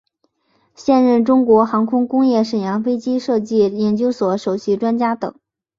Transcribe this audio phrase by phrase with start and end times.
[0.73, 5.31] 现任中国航空工业沈阳飞机设计研究所首席专家等。